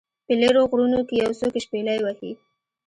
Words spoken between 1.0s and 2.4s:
کې یو څوک شپیلۍ وهي